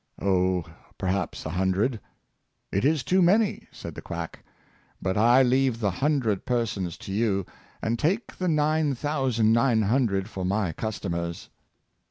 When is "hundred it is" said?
1.51-3.03